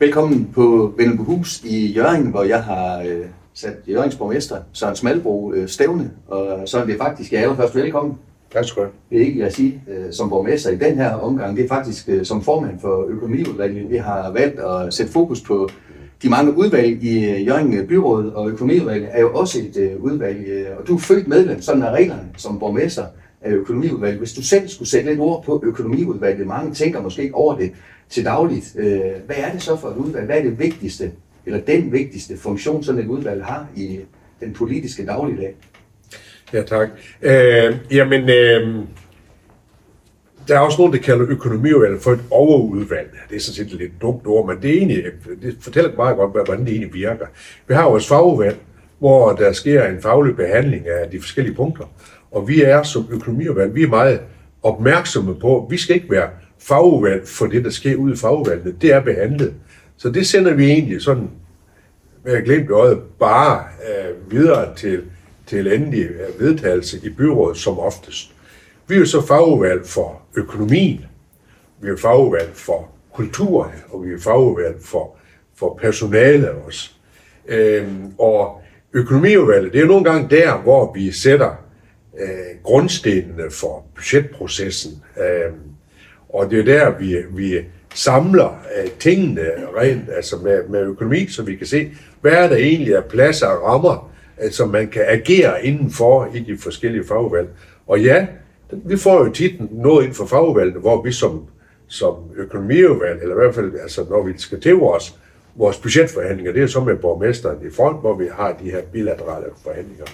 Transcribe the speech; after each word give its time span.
Velkommen 0.00 0.50
på 0.54 0.94
Hus 1.18 1.62
i 1.64 1.86
Jørgen, 1.86 2.26
hvor 2.26 2.42
jeg 2.42 2.62
har 2.62 3.00
øh, 3.00 3.26
sat 3.54 3.76
Jørgens 3.88 4.16
borgmester 4.16 4.56
Søren 4.72 4.96
Smalbro 4.96 5.52
øh, 5.52 5.68
stævne. 5.68 6.10
Og 6.28 6.68
så 6.68 6.78
er 6.78 6.84
det 6.84 6.96
faktisk, 6.98 7.32
jeg 7.32 7.42
allerførst 7.42 7.74
velkommen. 7.74 8.18
Tak 8.52 8.64
skal 8.64 8.82
du 8.82 8.88
Det 9.10 9.20
er 9.20 9.26
ikke, 9.26 9.40
jeg 9.40 9.52
siger, 9.52 9.72
øh, 9.88 10.12
som 10.12 10.28
borgmester 10.30 10.70
i 10.70 10.76
den 10.76 10.96
her 10.96 11.12
omgang. 11.12 11.56
Det 11.56 11.64
er 11.64 11.68
faktisk 11.68 12.08
øh, 12.08 12.24
som 12.24 12.42
formand 12.42 12.80
for 12.80 13.06
økonomiudvalget. 13.08 13.90
Vi 13.90 13.96
har 13.96 14.30
valgt 14.30 14.60
at 14.60 14.94
sætte 14.94 15.12
fokus 15.12 15.40
på 15.40 15.68
de 16.22 16.28
mange 16.28 16.56
udvalg 16.56 17.02
i 17.02 17.30
øh, 17.30 17.46
Jørgen 17.46 17.86
Byråd, 17.86 18.30
og 18.30 18.50
økonomiudvalget 18.50 19.08
er 19.12 19.20
jo 19.20 19.32
også 19.34 19.58
et 19.58 19.76
øh, 19.76 20.04
udvalg. 20.04 20.46
Øh, 20.48 20.66
og 20.78 20.88
du 20.88 20.94
er 20.94 20.98
født 20.98 21.28
medlem, 21.28 21.62
sådan 21.62 21.82
er 21.82 21.90
reglerne 21.90 22.28
som 22.36 22.58
borgmester 22.58 23.04
af 23.42 23.50
økonomiudvalget. 23.50 24.18
Hvis 24.18 24.32
du 24.32 24.42
selv 24.42 24.68
skulle 24.68 24.88
sætte 24.88 25.10
lidt 25.10 25.20
ord 25.20 25.44
på 25.44 25.62
økonomiudvalget, 25.66 26.46
mange 26.46 26.74
tænker 26.74 27.02
måske 27.02 27.22
ikke 27.22 27.34
over 27.34 27.56
det 27.56 27.72
til 28.08 28.24
dagligt. 28.24 28.76
Øh, 28.78 29.00
hvad 29.26 29.36
er 29.36 29.52
det 29.52 29.62
så 29.62 29.76
for 29.76 29.88
et 29.88 29.96
udvalg? 29.96 30.26
Hvad 30.26 30.38
er 30.38 30.42
det 30.42 30.58
vigtigste, 30.58 31.12
eller 31.46 31.60
den 31.60 31.92
vigtigste 31.92 32.38
funktion, 32.38 32.82
sådan 32.82 33.00
et 33.00 33.06
udvalg 33.06 33.44
har 33.44 33.66
i 33.76 34.00
den 34.40 34.52
politiske 34.52 35.06
dagligdag? 35.06 35.54
Ja, 36.52 36.62
tak. 36.62 36.88
Øh, 37.22 37.76
jamen, 37.90 38.30
øh, 38.30 38.84
der 40.48 40.56
er 40.56 40.60
også 40.60 40.78
nogen, 40.78 40.92
der 40.92 40.98
kalder 40.98 41.26
økonomiudvalg 41.28 42.00
for 42.00 42.12
et 42.12 42.20
overudvalg. 42.30 43.10
Det 43.30 43.36
er 43.36 43.40
sådan 43.40 43.54
set 43.54 43.74
et 43.74 43.80
lidt 43.80 43.92
dumt 44.02 44.26
ord, 44.26 44.46
men 44.46 44.62
det, 44.62 44.70
er 44.70 44.74
egentlig, 44.74 45.04
det 45.42 45.56
fortæller 45.60 45.96
meget 45.96 46.16
godt, 46.16 46.32
hvordan 46.32 46.64
det 46.64 46.72
egentlig 46.72 46.94
virker. 46.94 47.26
Vi 47.68 47.74
har 47.74 47.88
vores 47.88 48.08
fagudvalg, 48.08 48.56
hvor 48.98 49.32
der 49.32 49.52
sker 49.52 49.88
en 49.88 50.02
faglig 50.02 50.36
behandling 50.36 50.88
af 50.88 51.10
de 51.10 51.20
forskellige 51.20 51.54
punkter. 51.54 51.84
Og 52.30 52.48
vi 52.48 52.62
er 52.62 52.82
som 52.82 53.06
økonomiudvalg, 53.10 53.74
vi 53.74 53.82
er 53.82 53.88
meget 53.88 54.20
opmærksomme 54.62 55.34
på, 55.34 55.64
at 55.64 55.70
vi 55.70 55.76
skal 55.76 55.96
ikke 55.96 56.10
være 56.10 56.28
fagudvalg 56.58 57.28
for 57.28 57.46
det, 57.46 57.64
der 57.64 57.70
sker 57.70 57.96
ude 57.96 58.12
i 58.12 58.16
fagudvalgene. 58.16 58.74
Det 58.80 58.92
er 58.92 59.00
behandlet. 59.00 59.54
Så 59.96 60.10
det 60.10 60.26
sender 60.26 60.54
vi 60.54 60.70
egentlig 60.70 61.02
sådan, 61.02 61.30
med 62.24 62.32
at 62.32 62.44
glemt 62.44 62.70
øjet, 62.70 62.98
bare 63.18 63.64
øh, 63.88 64.32
videre 64.32 64.74
til, 64.76 65.02
til 65.46 65.72
endelig 65.72 66.04
øh, 66.04 66.40
vedtagelse 66.40 67.00
i 67.02 67.08
byrådet 67.08 67.56
som 67.56 67.78
oftest. 67.78 68.32
Vi 68.88 68.94
er 68.94 68.98
jo 68.98 69.06
så 69.06 69.26
fagudvalg 69.26 69.86
for 69.86 70.22
økonomien, 70.36 71.04
vi 71.80 71.88
er 71.88 71.96
fagudvalg 71.96 72.50
for 72.54 72.88
kulturen, 73.12 73.72
og 73.90 74.04
vi 74.04 74.12
er 74.12 74.18
fagudvalg 74.18 74.76
for, 74.84 75.16
for 75.56 75.78
personale 75.80 76.50
også. 76.50 76.90
Øhm, 77.48 78.12
og 78.18 78.60
økonomiudvalget, 78.92 79.72
det 79.72 79.80
er 79.80 79.86
nogle 79.86 80.04
gange 80.04 80.36
der, 80.36 80.56
hvor 80.56 80.92
vi 80.92 81.12
sætter 81.12 81.50
øh, 82.18 82.62
grundstenene 82.62 83.50
for 83.50 83.84
budgetprocessen. 83.94 85.02
Øh, 85.18 85.52
og 86.28 86.50
det 86.50 86.58
er 86.58 86.64
der, 86.64 86.98
vi, 86.98 87.16
vi 87.30 87.64
samler 87.94 88.62
øh, 88.76 88.90
tingene 88.98 89.50
rent 89.76 90.10
altså 90.16 90.36
med, 90.36 90.68
med 90.68 90.80
økonomi, 90.80 91.26
så 91.26 91.42
vi 91.42 91.56
kan 91.56 91.66
se, 91.66 91.90
hvad 92.20 92.32
er 92.32 92.48
der 92.48 92.56
egentlig 92.56 92.96
af 92.96 93.04
pladser 93.04 93.46
og 93.46 93.62
rammer, 93.62 94.12
øh, 94.42 94.50
som 94.50 94.68
man 94.68 94.88
kan 94.88 95.04
agere 95.06 95.66
indenfor 95.66 96.28
i 96.34 96.38
de 96.38 96.58
forskellige 96.58 97.04
fagvalg. 97.04 97.48
Og 97.86 98.00
ja, 98.00 98.26
vi 98.72 98.96
får 98.96 99.24
jo 99.24 99.32
tit 99.32 99.72
noget 99.72 100.02
inden 100.02 100.14
for 100.14 100.26
fagvalgene, 100.26 100.80
hvor 100.80 101.02
vi 101.02 101.12
som, 101.12 101.44
som 101.86 102.14
økonomiudvalg, 102.36 103.22
eller 103.22 103.34
i 103.34 103.38
hvert 103.38 103.54
fald 103.54 103.72
altså, 103.82 104.06
når 104.10 104.22
vi 104.22 104.32
skal 104.36 104.60
til 104.60 104.74
vores, 104.74 105.18
vores 105.54 105.78
budgetforhandlinger, 105.78 106.52
det 106.52 106.62
er 106.62 106.66
så 106.66 106.80
med 106.80 106.96
borgmesteren 106.96 107.66
i 107.66 107.70
front, 107.70 108.00
hvor 108.00 108.14
vi 108.14 108.28
har 108.32 108.52
de 108.62 108.70
her 108.70 108.82
bilaterale 108.92 109.46
forhandlinger 109.64 110.04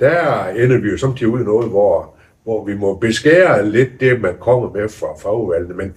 der 0.00 0.46
ender 0.46 0.78
vi 0.78 0.88
jo 0.88 0.98
samtidig 0.98 1.32
ud 1.32 1.40
i 1.40 1.44
noget, 1.44 1.68
hvor, 1.68 2.14
hvor 2.44 2.64
vi 2.64 2.76
må 2.76 2.94
beskære 2.94 3.70
lidt 3.70 3.90
det, 4.00 4.20
man 4.20 4.34
kommer 4.40 4.70
med 4.70 4.88
fra 4.88 5.16
fagudvalgene. 5.22 5.74
Men, 5.74 5.94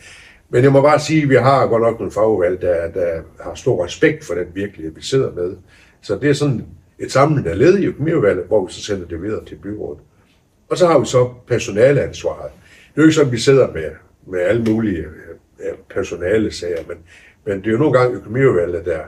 men 0.49 0.63
jeg 0.63 0.71
må 0.71 0.81
bare 0.81 0.99
sige, 0.99 1.23
at 1.23 1.29
vi 1.29 1.35
har 1.35 1.67
godt 1.67 1.81
nok 1.81 1.99
nogle 1.99 2.11
fagudvalg, 2.11 2.61
der, 2.61 2.91
der 2.91 3.21
har 3.39 3.55
stor 3.55 3.85
respekt 3.85 4.25
for 4.25 4.33
den 4.33 4.47
virkelighed, 4.53 4.95
vi 4.95 5.01
sidder 5.01 5.31
med. 5.31 5.55
Så 6.01 6.15
det 6.15 6.29
er 6.29 6.33
sådan 6.33 6.65
et 6.99 7.11
samlende 7.11 7.55
led 7.55 7.77
i 7.77 7.85
økonomiudvalget, 7.85 8.45
hvor 8.45 8.65
vi 8.65 8.73
så 8.73 8.81
sender 8.81 9.07
det 9.07 9.21
videre 9.21 9.45
til 9.45 9.55
byrådet. 9.55 9.99
Og 10.69 10.77
så 10.77 10.87
har 10.87 10.99
vi 10.99 11.05
så 11.05 11.29
personaleansvaret. 11.47 12.51
Det 12.95 12.97
er 12.97 13.01
jo 13.01 13.03
ikke 13.03 13.15
sådan, 13.15 13.27
at 13.27 13.33
vi 13.33 13.39
sidder 13.39 13.73
med, 13.73 13.91
med 14.27 14.39
alle 14.39 14.63
mulige 14.63 15.05
personale 15.89 16.51
sager, 16.51 16.83
men, 16.87 16.97
men 17.45 17.57
det 17.57 17.67
er 17.67 17.71
jo 17.71 17.77
nogle 17.77 17.99
gange 17.99 18.15
økonomiudvalget, 18.15 18.85
der 18.85 18.99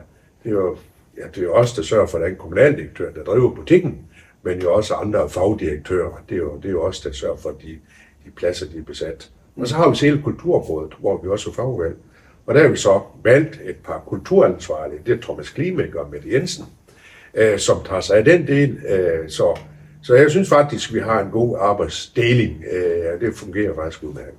det 0.44 0.50
er 0.50 0.54
jo, 0.54 0.78
ja, 1.18 1.24
det 1.28 1.38
er 1.38 1.44
jo 1.44 1.54
os, 1.54 1.74
der 1.74 1.82
sørger 1.82 2.08
for, 2.08 2.18
at 2.18 2.22
der 2.22 2.28
er 2.28 2.32
en 2.32 2.38
kommunaldirektør, 2.38 3.12
der 3.12 3.24
driver 3.24 3.56
butikken, 3.56 4.00
men 4.44 4.62
jo 4.62 4.74
også 4.74 4.94
andre 4.94 5.30
fagdirektører. 5.30 6.24
Det 6.30 6.36
er 6.36 6.40
jo, 6.40 6.56
det 6.58 6.66
er 6.66 6.72
jo 6.72 6.84
også 6.84 7.10
der 7.10 7.16
sørger 7.16 7.38
for 7.38 7.50
de, 7.50 7.78
de 8.26 8.32
pladser, 8.36 8.66
de 8.66 8.78
er 8.78 8.84
besat. 8.84 9.30
Og 9.56 9.68
så 9.68 9.76
har 9.76 9.90
vi 9.90 9.98
hele 10.02 10.22
kulturområdet, 10.22 10.94
hvor 11.00 11.22
vi 11.22 11.30
også 11.30 11.50
er 11.50 11.54
fagvalg. 11.54 11.96
Og 12.46 12.56
der 12.56 12.62
har 12.62 12.68
vi 12.68 12.78
så 12.78 13.02
valgt 13.24 13.62
et 13.66 13.76
par 13.76 14.04
kulturansvarlige. 14.08 15.00
Det 15.06 15.18
er 15.18 15.22
Thomas 15.22 15.50
Klimek 15.50 15.96
og 15.96 16.10
Mette 16.12 16.34
Jensen, 16.34 16.66
øh, 17.34 17.60
som 17.60 17.78
tager 17.86 18.02
sig 18.02 18.18
af 18.18 18.26
den 18.26 18.48
del. 18.48 18.78
Øh, 18.90 19.30
så, 19.30 19.60
så 20.02 20.16
jeg 20.16 20.30
synes 20.30 20.50
faktisk, 20.50 20.90
at 20.90 20.96
vi 20.96 21.00
har 21.00 21.22
en 21.22 21.32
god 21.32 21.58
arbejdsdeling. 21.60 22.64
Øh, 22.72 23.22
det 23.22 23.36
fungerer 23.36 23.76
faktisk 23.76 24.04
udmærket. 24.04 24.34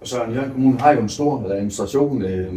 Og 0.00 0.08
så 0.08 0.16
Jørgen 0.16 0.50
Kommune 0.52 0.80
har 0.80 0.92
jo 0.92 1.00
en 1.00 1.08
stor 1.08 1.50
administration. 1.50 2.22
Øh 2.22 2.54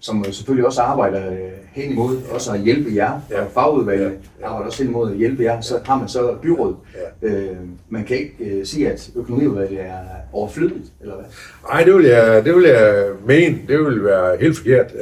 som 0.00 0.24
selvfølgelig 0.24 0.66
også 0.66 0.80
arbejder 0.80 1.30
øh, 1.30 1.38
hen 1.72 1.92
imod 1.92 2.16
også 2.30 2.52
at 2.52 2.60
hjælpe 2.60 2.90
jer, 2.94 3.20
ja. 3.30 3.40
og 3.40 3.50
fagudvalget 3.54 4.12
ja. 4.40 4.46
arbejder 4.46 4.66
også 4.66 4.82
hen 4.82 4.90
imod 4.90 5.10
at 5.10 5.16
hjælpe 5.16 5.42
jer, 5.42 5.60
så 5.60 5.80
har 5.84 5.98
man 5.98 6.08
så 6.08 6.34
byråd. 6.42 6.74
Ja. 7.22 7.28
Øh, 7.28 7.56
man 7.88 8.04
kan 8.04 8.16
ikke 8.16 8.34
øh, 8.40 8.66
sige, 8.66 8.90
at 8.92 9.10
økonomiudvalget 9.16 9.80
er 9.80 9.98
overflødigt, 10.32 10.92
eller 11.00 11.14
hvad? 11.14 11.24
Nej, 11.70 11.82
det 11.82 11.94
vil 11.94 12.04
jeg, 12.04 12.44
det 12.44 12.54
vil 12.54 12.64
jeg 12.64 13.06
mene. 13.26 13.58
Det 13.68 13.78
vil 13.78 14.04
være 14.04 14.36
helt 14.40 14.56
forkert. 14.56 14.92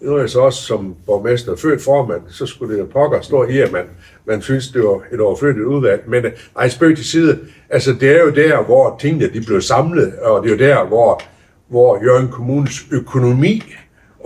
Nu 0.00 0.14
er 0.14 0.20
jeg 0.20 0.30
så 0.30 0.40
også 0.40 0.62
som 0.62 0.96
borgmester 1.06 1.56
født 1.56 1.82
formand, 1.82 2.22
så 2.28 2.46
skulle 2.46 2.78
det 2.78 2.88
pokker 2.88 3.20
stå 3.20 3.44
i, 3.44 3.58
at 3.58 3.72
man, 3.72 3.84
man 4.24 4.42
synes, 4.42 4.68
det 4.68 4.82
var 4.82 5.02
et 5.12 5.20
overflødigt 5.20 5.64
udvalg. 5.64 6.02
Men 6.06 6.24
ej, 6.58 6.68
spøg 6.68 6.96
til 6.96 7.04
side. 7.04 7.38
Altså, 7.70 7.92
det 8.00 8.16
er 8.16 8.20
jo 8.20 8.30
der, 8.30 8.62
hvor 8.62 8.96
tingene 9.00 9.30
de 9.32 9.40
blev 9.46 9.60
samlet, 9.60 10.18
og 10.18 10.42
det 10.42 10.48
er 10.48 10.52
jo 10.52 10.58
der, 10.58 10.86
hvor, 10.86 11.22
hvor 11.68 12.04
Jørgen 12.04 12.28
Kommunes 12.28 12.86
økonomi 12.92 13.62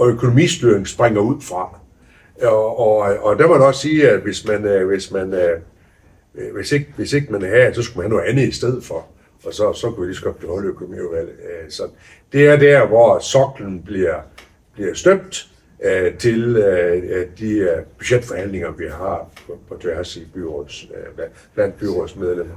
og 0.02 0.08
økonomistyring 0.08 0.88
springer 0.88 1.20
ud 1.20 1.40
fra. 1.40 1.78
Og, 2.42 2.78
og, 2.78 2.98
og 2.98 3.38
der 3.38 3.46
må 3.46 3.52
man 3.52 3.66
også 3.66 3.80
sige, 3.80 4.10
at 4.10 4.20
hvis 4.20 4.46
man, 4.46 4.64
øh, 4.64 4.88
hvis 4.88 5.10
man 5.10 5.34
øh, 5.34 5.60
øh, 6.34 6.54
hvis 6.54 6.72
ikke, 6.72 6.92
hvis 6.96 7.12
ikke 7.12 7.32
man 7.32 7.42
er 7.42 7.72
så 7.72 7.82
skulle 7.82 7.96
man 7.96 8.10
have 8.10 8.18
noget 8.18 8.30
andet 8.30 8.48
i 8.48 8.56
stedet 8.56 8.84
for. 8.84 9.06
Og 9.44 9.54
så, 9.54 9.72
så 9.72 9.90
kunne 9.90 10.00
vi 10.00 10.06
lige 10.06 10.16
så 10.16 10.24
godt 10.24 10.38
beholde 10.38 10.68
økonomiudvalget. 10.68 11.34
Så 11.68 11.82
det 12.32 12.46
er 12.46 12.56
der, 12.56 12.86
hvor 12.86 13.18
soklen 13.18 13.82
bliver, 13.82 14.16
bliver 14.74 14.94
støbt 14.94 15.48
til 16.18 16.54
de 17.38 17.68
budgetforhandlinger, 17.98 18.70
vi 18.70 18.84
har 18.90 19.30
på, 19.46 19.58
på 19.68 19.76
tværs 19.80 20.16
i 20.16 20.26
byråds, 20.34 20.86
blandt 21.54 21.78
byrådsmedlemmer. 21.78 22.54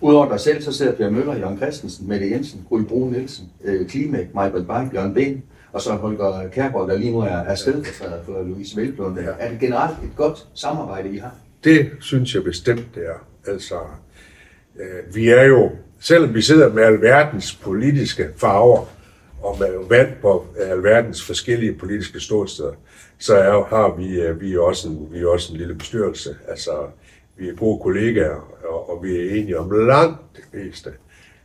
Udover 0.00 0.28
dig 0.28 0.40
selv, 0.40 0.62
så 0.62 0.72
sidder 0.72 0.92
Per 0.92 1.10
Møller, 1.10 1.36
Jørgen 1.36 1.56
Christensen, 1.56 2.08
Mette 2.08 2.30
Jensen, 2.30 2.66
Gry 2.68 2.82
Brun 2.82 3.12
Nielsen, 3.12 3.52
Klimek, 3.88 4.34
Michael 4.34 4.64
Bang, 4.64 4.90
Bjørn 4.90 5.14
Ben, 5.14 5.42
og 5.72 5.80
så 5.80 5.92
Holger 5.92 6.48
Kærgaard, 6.48 6.88
der 6.88 6.96
lige 6.96 7.12
nu 7.12 7.18
er, 7.18 7.26
er 7.26 7.54
stedfortræder 7.54 8.24
for 8.24 8.42
Louise 8.42 8.76
Velblom. 8.76 9.18
Ja. 9.18 9.30
Er 9.38 9.50
det 9.50 9.60
generelt 9.60 9.98
et 10.04 10.16
godt 10.16 10.46
samarbejde, 10.54 11.14
I 11.14 11.18
har? 11.18 11.34
Det 11.64 11.90
synes 12.00 12.34
jeg 12.34 12.44
bestemt, 12.44 12.94
det 12.94 13.06
er. 13.06 13.50
Altså, 13.52 13.74
øh, 14.80 15.14
vi 15.14 15.28
er 15.28 15.42
jo, 15.42 15.70
selvom 16.00 16.34
vi 16.34 16.42
sidder 16.42 16.72
med 16.72 16.82
alverdens 16.82 17.54
politiske 17.54 18.28
farver, 18.36 18.86
og 19.42 19.56
med 19.60 19.88
vand 19.88 20.08
på 20.22 20.46
alverdens 20.56 21.26
forskellige 21.26 21.74
politiske 21.74 22.20
ståsteder, 22.20 22.72
så 23.18 23.36
er, 23.36 23.64
har 23.64 23.96
vi, 23.96 24.20
øh, 24.20 24.40
vi, 24.40 24.54
er 24.54 24.60
også 24.60 24.88
en, 24.88 25.08
vi 25.12 25.18
er 25.18 25.26
også 25.26 25.52
en 25.52 25.58
lille 25.58 25.74
bestyrelse. 25.74 26.36
Altså, 26.48 26.70
vi 27.36 27.48
er 27.48 27.54
gode 27.54 27.82
kollegaer, 27.82 28.58
og, 28.68 28.90
og 28.90 29.04
vi 29.04 29.16
er 29.16 29.34
enige 29.34 29.58
om 29.58 29.70
langt 29.70 30.18
det 30.36 30.44
meste. 30.52 30.90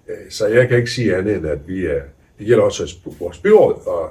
Øh, 0.07 0.15
så 0.29 0.47
jeg 0.47 0.67
kan 0.67 0.77
ikke 0.77 0.91
sige 0.91 1.15
andet 1.15 1.35
end, 1.35 1.47
at 1.47 1.67
vi 1.67 1.85
er, 1.85 2.01
det 2.39 2.47
gælder 2.47 2.63
også 2.63 2.97
vores 3.19 3.37
byråd, 3.37 3.87
og, 3.87 4.01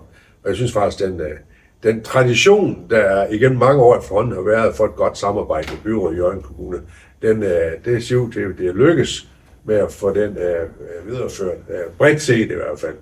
og 0.43 0.49
jeg 0.49 0.57
synes 0.57 0.73
faktisk, 0.73 1.05
den, 1.05 1.21
øh, 1.21 1.37
den 1.83 2.03
tradition, 2.03 2.87
der 2.91 3.27
igennem 3.27 3.59
mange 3.59 3.83
år 3.83 3.99
efterhånden 3.99 4.35
har 4.35 4.43
været 4.43 4.75
for 4.75 4.85
et 4.85 4.95
godt 4.95 5.19
samarbejde 5.19 5.69
med 5.73 5.83
byrådet 5.83 6.15
i 6.15 6.19
Jørgen 6.19 6.43
Kommune, 6.43 6.83
den, 7.23 7.43
det 7.85 8.05
ser 8.05 8.17
ud 8.17 8.33
til, 8.33 8.41
at 8.41 8.59
det 8.59 8.67
er 8.67 8.73
lykkes 8.73 9.29
med 9.65 9.77
at 9.77 9.93
få 9.93 10.15
den 10.15 10.31
uh, 10.31 11.09
videreført, 11.09 11.57
uh, 11.69 11.97
bredt 11.99 12.23
set 12.23 12.51
i 12.51 12.55
hvert 12.55 12.81
fald. 12.81 12.97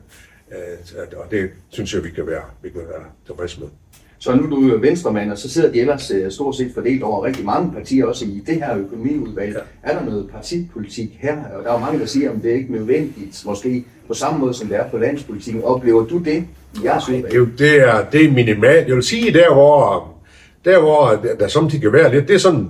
Uh, 0.48 1.18
og 1.18 1.30
det 1.30 1.50
synes 1.68 1.94
jeg, 1.94 2.04
vi 2.04 2.10
kan 2.10 2.26
være, 2.26 2.44
vi 2.62 2.70
kan 2.70 2.80
være 2.80 3.04
tilfredse 3.26 3.60
med. 3.60 3.68
Så 4.22 4.34
nu 4.34 4.42
er 4.44 4.48
du 4.48 4.78
venstremand, 4.78 5.32
og 5.32 5.38
så 5.38 5.50
sidder 5.50 5.72
de 5.72 5.80
ellers 5.80 6.10
uh, 6.10 6.30
stort 6.30 6.56
set 6.56 6.70
fordelt 6.74 7.02
over 7.02 7.24
rigtig 7.24 7.44
mange 7.44 7.72
partier, 7.72 8.04
også 8.04 8.24
i 8.24 8.42
det 8.46 8.54
her 8.54 8.78
økonomiudvalg. 8.78 9.54
Ja. 9.54 9.90
Er 9.90 9.98
der 9.98 10.04
noget 10.04 10.30
partipolitik 10.30 11.18
her? 11.20 11.36
Og 11.56 11.64
der 11.64 11.70
er 11.70 11.72
jo 11.72 11.78
mange, 11.78 12.00
der 12.00 12.06
siger, 12.06 12.30
at 12.30 12.36
det 12.42 12.50
er 12.50 12.54
ikke 12.54 12.72
nødvendigt, 12.72 13.42
måske 13.46 13.84
på 14.08 14.14
samme 14.14 14.40
måde, 14.40 14.54
som 14.54 14.68
det 14.68 14.76
er 14.76 14.88
på 14.90 14.98
landspolitikken. 14.98 15.64
Oplever 15.64 16.04
du 16.06 16.18
det 16.18 16.44
i 16.74 16.84
jeres 16.84 17.08
udvalg? 17.08 17.58
Det 17.58 17.88
er, 17.88 18.04
det 18.12 18.24
er 18.24 18.30
minimalt. 18.30 18.88
Jeg 18.88 18.94
vil 18.94 19.02
sige, 19.02 19.32
der 19.32 19.54
hvor, 19.54 20.08
der, 20.64 20.80
hvor 20.80 21.24
der 21.38 21.48
samtidig 21.48 21.82
kan 21.82 21.92
være 21.92 22.10
lidt, 22.14 22.28
det 22.28 22.34
er 22.34 22.38
sådan, 22.38 22.68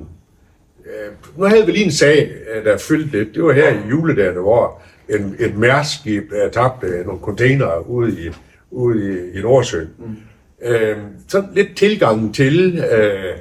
øh, 0.86 1.38
nu 1.38 1.44
havde 1.44 1.66
vi 1.66 1.72
lige 1.72 1.84
en 1.84 1.92
sag, 1.92 2.30
øh, 2.54 2.64
der 2.64 2.78
fyldte 2.78 3.18
lidt. 3.18 3.34
Det 3.34 3.44
var 3.44 3.52
her 3.52 3.70
i 3.70 3.88
juledagene, 3.90 4.40
hvor 4.40 4.82
en, 5.08 5.36
et 5.38 5.58
mærskib 5.58 6.32
tabte 6.52 6.86
nogle 7.06 7.20
containere 7.20 7.90
ude 7.90 8.12
i, 8.12 8.30
ude 8.70 9.12
i, 9.12 9.38
i 9.38 9.42
Nordsøen. 9.42 9.88
Mm 9.98 10.16
øh, 10.64 10.96
sådan 11.28 11.48
lidt 11.54 11.76
tilgangen 11.76 12.32
til 12.32 12.84
øh, 12.92 13.36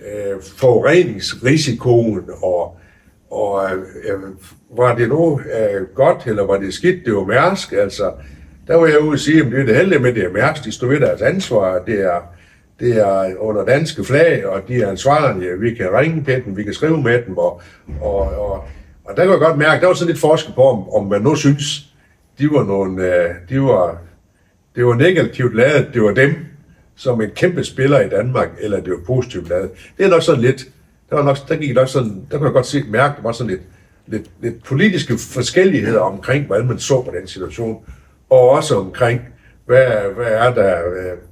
øh, 0.00 0.42
forureningsrisikoen, 0.56 2.22
og, 2.42 2.78
og 3.30 3.64
øh, 3.64 3.78
øh, 4.04 4.20
var 4.76 4.94
det 4.94 5.08
nu 5.08 5.40
øh, 5.40 5.82
godt, 5.94 6.26
eller 6.26 6.46
var 6.46 6.56
det 6.56 6.74
skidt, 6.74 7.06
det 7.06 7.14
var 7.14 7.24
Mærsk, 7.24 7.72
altså, 7.72 8.12
der 8.66 8.76
var 8.76 8.86
jeg 8.86 9.00
ude 9.00 9.12
og 9.12 9.18
sige, 9.18 9.40
at 9.40 9.46
det 9.46 9.60
er 9.60 9.64
det 9.64 9.76
heldige 9.76 9.98
med, 9.98 10.14
det 10.14 10.24
er 10.24 10.32
Mærsk, 10.32 10.64
de 10.64 10.72
står 10.72 10.86
ved 10.86 11.00
deres 11.00 11.22
ansvar, 11.22 11.82
det 11.86 12.00
er, 12.00 12.20
det 12.80 12.96
er 12.96 13.36
under 13.38 13.64
danske 13.64 14.04
flag, 14.04 14.46
og 14.46 14.62
de 14.68 14.82
er 14.82 14.90
ansvarlige, 14.90 15.60
vi 15.60 15.74
kan 15.74 15.92
ringe 15.92 16.24
til 16.24 16.44
dem, 16.44 16.56
vi 16.56 16.64
kan 16.64 16.74
skrive 16.74 17.02
med 17.02 17.22
dem, 17.26 17.38
og, 17.38 17.60
og, 18.00 18.20
og, 18.20 18.64
og 19.04 19.16
der 19.16 19.22
kan 19.22 19.30
jeg 19.30 19.38
godt 19.38 19.58
mærke, 19.58 19.80
der 19.80 19.86
var 19.86 19.94
sådan 19.94 20.10
lidt 20.10 20.20
forskel 20.20 20.54
på, 20.54 20.62
om, 20.62 20.88
om 20.88 21.06
man 21.06 21.22
nu 21.22 21.34
synes, 21.34 21.86
de 22.38 22.50
var 22.50 22.64
nogle, 22.64 23.14
øh, 23.14 23.34
de 23.48 23.60
var, 23.60 23.98
det 24.76 24.86
var 24.86 24.94
negativt 24.94 25.56
lavet, 25.56 25.88
det 25.94 26.02
var 26.02 26.14
dem, 26.14 26.34
som 26.96 27.20
en 27.20 27.30
kæmpe 27.30 27.64
spiller 27.64 28.00
i 28.00 28.08
Danmark, 28.08 28.48
eller 28.60 28.80
det 28.80 28.92
var 28.92 29.00
positivt 29.06 29.48
lavet. 29.48 29.70
Det 29.98 30.06
er 30.06 30.10
nok 30.10 30.22
sådan 30.22 30.40
lidt, 30.40 30.68
der, 31.10 31.16
var 31.16 31.22
nok, 31.22 31.48
der 31.48 31.56
gik 31.56 31.74
nok 31.74 31.88
sådan, 31.88 32.26
der 32.30 32.38
kunne 32.38 32.46
jeg 32.46 32.54
godt 32.54 32.66
se, 32.66 32.82
mærke, 32.88 33.16
der 33.16 33.22
var 33.22 33.32
sådan 33.32 33.50
lidt, 33.50 33.62
lidt, 34.06 34.30
lidt 34.42 34.64
politiske 34.64 35.18
forskelligheder 35.18 36.00
omkring, 36.00 36.46
hvordan 36.46 36.66
man 36.66 36.78
så 36.78 37.02
på 37.02 37.12
den 37.20 37.26
situation, 37.26 37.84
og 38.30 38.50
også 38.50 38.76
omkring, 38.76 39.20
hvad, 39.66 39.86
hvad 40.14 40.26
er 40.26 40.54
der, 40.54 40.78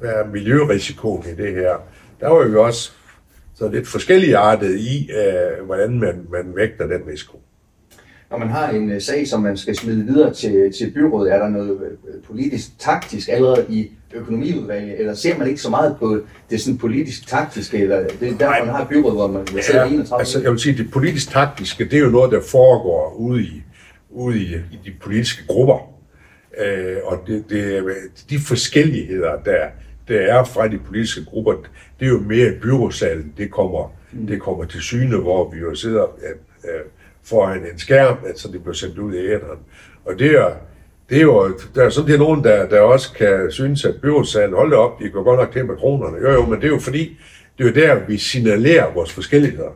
hvad 0.01 0.11
er 0.11 0.27
miljørisikoen 0.33 1.25
i 1.33 1.43
det 1.43 1.55
her. 1.55 1.75
Der 2.21 2.29
var 2.29 2.47
jo 2.47 2.65
også 2.65 2.93
så 3.55 3.69
lidt 3.69 3.89
forskellige 3.89 4.37
artet 4.37 4.79
i, 4.79 5.11
øh, 5.11 5.67
hvordan 5.67 5.99
man, 5.99 6.27
man 6.31 6.53
vægter 6.57 6.87
den 6.87 7.01
risiko. 7.09 7.41
Når 8.31 8.39
man 8.39 8.49
har 8.49 8.71
en 8.71 8.91
øh, 8.91 9.01
sag, 9.01 9.29
som 9.29 9.43
man 9.43 9.57
skal 9.57 9.77
smide 9.77 10.05
videre 10.05 10.35
til, 10.35 10.73
til 10.79 10.91
byrådet, 10.91 11.33
er 11.33 11.39
der 11.39 11.49
noget 11.49 11.79
øh, 11.81 12.23
politisk 12.23 12.79
taktisk 12.79 13.29
allerede 13.29 13.67
i 13.69 13.91
økonomiudvalget, 14.15 15.01
eller 15.01 15.15
ser 15.15 15.39
man 15.39 15.49
ikke 15.49 15.61
så 15.61 15.71
meget 15.71 15.97
på 15.99 16.21
det 16.51 16.61
sådan 16.61 16.79
politisk 16.79 17.27
taktiske, 17.29 17.79
eller 17.79 18.07
det 18.21 18.29
er 18.29 18.39
derfor, 18.39 18.65
man 18.65 18.75
har 18.75 18.87
byrådet, 18.91 19.17
hvor 19.17 19.27
man 19.27 19.47
ja, 19.53 19.85
31 19.87 20.19
altså, 20.19 20.43
jeg 20.43 20.51
vil 20.51 20.59
sige, 20.59 20.79
det 20.79 20.91
politisk 20.91 21.31
taktiske, 21.31 21.85
det 21.85 21.95
er 21.95 21.99
jo 21.99 22.11
noget, 22.11 22.33
der 22.33 22.41
foregår 22.41 23.15
ude 23.19 23.43
i, 23.43 23.63
ude 24.11 24.39
i, 24.39 24.55
i 24.55 24.79
de 24.85 24.93
politiske 25.01 25.47
grupper. 25.47 25.95
Øh, 26.59 26.97
og 27.05 27.19
det, 27.27 27.45
det, 27.51 27.85
de 28.31 28.39
forskelligheder, 28.39 29.43
der, 29.45 29.67
der 30.09 30.21
er 30.21 30.45
fra 30.45 30.69
de 30.69 30.79
politiske 30.79 31.25
grupper, 31.25 31.53
det 32.01 32.07
er 32.07 32.11
jo 32.11 32.21
mere 32.21 32.49
i 32.49 32.59
byrådsalen, 32.59 33.33
det 33.37 33.51
kommer, 33.51 33.93
mm. 34.13 34.27
det 34.27 34.41
kommer 34.41 34.65
til 34.65 34.81
syne, 34.81 35.17
hvor 35.17 35.51
vi 35.51 35.59
jo 35.59 35.75
sidder 35.75 36.03
øh, 36.03 36.71
øh, 36.75 36.81
foran 37.25 37.59
en 37.59 37.79
skærm, 37.79 38.17
så 38.37 38.49
det 38.53 38.63
bliver 38.63 38.75
sendt 38.75 38.99
ud 38.99 39.15
i 39.15 39.19
æderen. 39.19 39.59
Og 40.05 40.19
det 40.19 40.31
er, 40.31 40.51
det 41.09 41.19
er 41.19 41.23
jo, 41.23 41.59
der 41.75 41.85
er 41.85 41.89
sådan 41.89 42.19
nogen, 42.19 42.45
der, 42.45 42.69
der 42.69 42.81
også 42.81 43.13
kan 43.13 43.51
synes, 43.51 43.85
at 43.85 44.01
byrådssagen, 44.01 44.55
hold 44.55 44.73
op, 44.73 45.01
de 45.01 45.11
går 45.11 45.23
godt 45.23 45.41
nok 45.41 45.53
til 45.53 45.67
med 45.67 45.77
kronerne. 45.77 46.17
Jo, 46.19 46.33
jo, 46.33 46.47
men 46.47 46.61
det 46.61 46.65
er 46.65 46.73
jo 46.73 46.79
fordi, 46.79 47.19
det 47.59 47.65
er 47.65 47.69
jo 47.69 47.75
der, 47.75 48.07
vi 48.07 48.19
signalerer 48.19 48.95
vores 48.95 49.13
forskelligheder. 49.13 49.71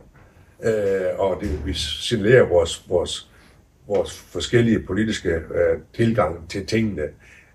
Øh, 0.63 1.19
og 1.19 1.37
det, 1.41 1.65
vi 1.65 1.73
signalerer 1.73 2.43
vores, 2.43 2.85
vores, 2.89 3.29
vores 3.87 4.19
forskellige 4.19 4.79
politiske 4.79 5.29
øh, 5.29 5.79
tilgang 5.95 6.49
til 6.49 6.65
tingene. 6.65 7.01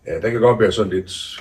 Øh, 0.09 0.23
der 0.23 0.31
kan 0.31 0.41
godt 0.41 0.61
være 0.61 0.73
sådan 0.73 0.93
lidt 0.93 1.41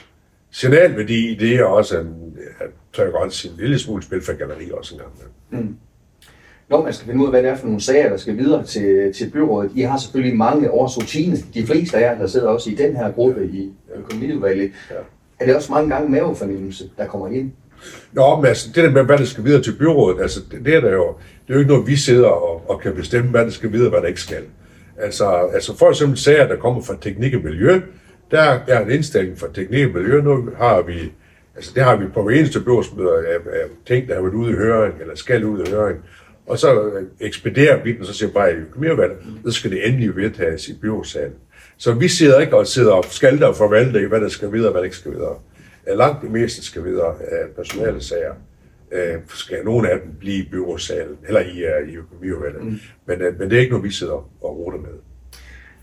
signalværdi 0.51 1.31
i 1.31 1.35
det, 1.35 1.63
og 1.63 1.73
også 1.73 1.99
en, 1.99 2.37
at, 2.59 2.69
tør 2.93 3.03
jeg 3.03 3.11
godt 3.11 3.33
sige, 3.33 3.51
en 3.51 3.59
lille 3.59 3.79
smule 3.79 4.03
spil 4.03 4.21
for 4.21 4.33
galleri 4.33 4.71
også 4.71 4.95
en 4.95 5.01
gang. 5.01 5.13
Mm 5.49 5.77
når 6.69 6.83
man 6.83 6.93
skal 6.93 7.07
finde 7.07 7.21
ud 7.21 7.25
af, 7.25 7.31
hvad 7.31 7.43
det 7.43 7.49
er 7.49 7.55
for 7.55 7.65
nogle 7.65 7.81
sager, 7.81 8.09
der 8.09 8.17
skal 8.17 8.37
videre 8.37 8.63
til, 8.63 9.13
til 9.13 9.29
byrådet. 9.29 9.71
I 9.75 9.81
har 9.81 9.97
selvfølgelig 9.97 10.37
mange 10.37 10.71
års 10.71 10.97
rutine. 10.97 11.37
De 11.53 11.65
fleste 11.65 11.97
af 11.97 12.01
jer, 12.01 12.17
der 12.19 12.27
sidder 12.27 12.47
også 12.47 12.69
i 12.69 12.75
den 12.75 12.95
her 12.95 13.11
gruppe 13.11 13.45
i 13.45 13.71
økonomiudvalget. 13.95 14.71
Ja. 14.91 14.95
Er 15.39 15.45
det 15.45 15.55
også 15.55 15.71
mange 15.71 15.89
gange 15.89 16.09
mavefornemmelse, 16.09 16.89
der 16.97 17.07
kommer 17.07 17.27
ind? 17.27 17.51
Nå, 18.11 18.35
men 18.35 18.45
altså, 18.45 18.67
det 18.75 18.83
der 18.83 18.91
med, 18.91 19.03
hvad 19.03 19.17
der 19.17 19.25
skal 19.25 19.43
videre 19.43 19.61
til 19.61 19.75
byrådet, 19.79 20.21
altså, 20.21 20.39
det, 20.51 20.65
det 20.65 20.75
er 20.75 20.81
der 20.81 20.91
jo, 20.91 21.07
det 21.47 21.49
er 21.49 21.53
jo 21.53 21.59
ikke 21.59 21.71
noget, 21.71 21.87
vi 21.87 21.95
sidder 21.95 22.27
og, 22.27 22.69
og 22.69 22.79
kan 22.79 22.95
bestemme, 22.95 23.29
hvad 23.29 23.45
der 23.45 23.51
skal 23.51 23.71
videre, 23.71 23.89
hvad 23.89 24.01
der 24.01 24.07
ikke 24.07 24.21
skal. 24.21 24.43
Altså, 24.97 25.49
altså 25.53 25.77
for 25.77 25.89
eksempel 25.89 26.17
sager, 26.17 26.47
der 26.47 26.55
kommer 26.55 26.81
fra 26.81 26.95
teknik 27.01 27.33
og 27.33 27.41
miljø, 27.43 27.81
der 28.31 28.59
er 28.67 28.79
en 28.79 28.91
indstilling 28.91 29.39
fra 29.39 29.47
teknik 29.53 29.85
og 29.87 29.93
miljø. 29.93 30.21
Nu 30.21 30.49
har 30.57 30.81
vi, 30.81 31.11
altså 31.55 31.71
det 31.75 31.83
har 31.83 31.95
vi 31.95 32.05
på 32.13 32.23
hver 32.23 32.35
eneste 32.35 32.59
byrådsmøder 32.59 33.17
af, 33.17 33.35
af 33.53 33.65
ting, 33.87 34.07
der 34.07 34.15
har 34.15 34.21
været 34.21 34.33
ude 34.33 34.51
i 34.51 34.55
høring, 34.55 34.93
eller 35.01 35.15
skal 35.15 35.45
ud 35.45 35.67
i 35.67 35.69
høring. 35.71 35.99
Og 36.47 36.59
så 36.59 36.91
ekspederer 37.19 37.83
vi 37.83 37.97
den, 37.97 38.05
så 38.05 38.13
siger 38.13 38.31
bare 38.31 38.51
i 38.51 38.55
økonomiudvalget, 38.55 39.17
så 39.45 39.51
skal 39.51 39.71
det 39.71 39.87
endelig 39.87 40.15
vedtages 40.15 40.67
i 40.67 40.73
byrådsalen. 40.81 41.35
Så 41.77 41.93
vi 41.93 42.07
sidder 42.07 42.39
ikke 42.39 42.57
og 42.57 42.67
sidder 42.67 42.93
og 42.93 43.05
skalter 43.09 43.47
og 43.47 43.55
forvalter 43.55 43.99
i, 43.99 44.05
hvad 44.05 44.21
der 44.21 44.29
skal 44.29 44.51
videre 44.51 44.67
og 44.67 44.71
hvad 44.71 44.81
der 44.81 44.85
ikke 44.85 44.95
skal 44.95 45.11
videre. 45.11 45.35
Langt 45.87 46.21
det 46.21 46.31
meste 46.31 46.65
skal 46.65 46.83
videre 46.83 47.15
af 47.31 47.49
personale 47.55 48.01
sager. 48.01 48.33
Øh, 48.91 49.15
skal 49.27 49.57
nogle 49.65 49.89
af 49.89 49.99
dem 49.99 50.11
blive 50.19 50.37
i 50.37 50.49
byrådsalen, 50.51 51.17
eller 51.27 51.39
i, 51.39 51.63
uh, 51.83 51.93
i 51.93 51.95
økonomiudvalget. 51.95 52.63
Mm. 52.63 52.79
Men, 53.05 53.19
men 53.39 53.49
det 53.49 53.55
er 53.55 53.59
ikke 53.59 53.71
noget, 53.71 53.85
vi 53.85 53.91
sidder 53.91 54.29
og 54.41 54.57
ruter 54.57 54.77
med. 54.77 54.89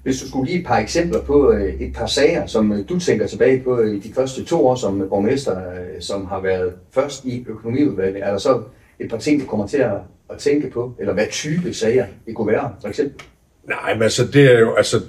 Hvis 0.02 0.20
du 0.20 0.28
skulle 0.28 0.46
give 0.46 0.60
et 0.60 0.66
par 0.66 0.78
eksempler 0.78 1.20
på 1.20 1.50
et 1.80 1.92
par 1.94 2.06
sager, 2.06 2.46
som 2.46 2.84
du 2.88 3.00
tænker 3.00 3.26
tilbage 3.26 3.62
på 3.62 3.80
i 3.80 3.98
de 3.98 4.12
første 4.14 4.44
to 4.44 4.66
år 4.66 4.74
som 4.74 5.08
borgmester, 5.08 5.62
som 6.00 6.26
har 6.26 6.40
været 6.40 6.72
først 6.90 7.24
i 7.24 7.44
økonomiudvalget, 7.48 8.22
er 8.22 8.30
der 8.30 8.38
så 8.38 8.62
et 9.00 9.10
par 9.10 9.18
ting, 9.18 9.40
du 9.40 9.46
kommer 9.46 9.66
til 9.66 9.78
at 9.78 9.92
at 10.32 10.38
tænke 10.38 10.70
på? 10.70 10.94
Eller 10.98 11.12
hvad 11.12 11.26
type 11.30 11.74
sager 11.74 12.06
det 12.26 12.34
kunne 12.34 12.52
være, 12.52 12.74
for 12.80 12.88
eksempel? 12.88 13.22
Nej, 13.64 13.94
men 13.94 14.02
altså, 14.02 14.26
det 14.26 14.54
er 14.54 14.58
jo, 14.58 14.74
altså, 14.74 15.00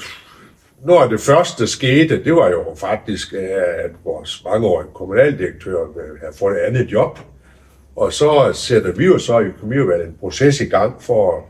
når 0.85 1.07
det 1.07 1.19
første 1.19 1.67
skete, 1.67 2.23
det 2.23 2.33
var 2.35 2.49
jo 2.49 2.75
faktisk, 2.75 3.33
øh, 3.33 3.49
at 3.85 3.91
vores 4.05 4.43
mangeårige 4.45 4.89
kommunaldirektør 4.93 5.81
øh, 5.81 6.19
havde 6.19 6.33
fået 6.39 6.55
et 6.55 6.59
andet 6.59 6.91
job. 6.91 7.19
Og 7.95 8.13
så 8.13 8.51
sætter 8.53 8.91
vi 8.91 9.05
jo 9.05 9.17
så 9.17 9.39
i 9.39 9.43
økonomiudvalget 9.43 10.07
en 10.07 10.17
proces 10.19 10.61
i 10.61 10.65
gang 10.65 11.01
for, 11.01 11.45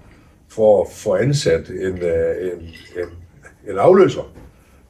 for 0.50 0.82
at 0.82 0.88
få 0.92 1.16
ansat 1.16 1.70
en, 1.70 2.04
øh, 2.04 2.52
en, 2.52 2.60
en, 2.98 3.10
en 3.72 3.78
afløser. 3.78 4.34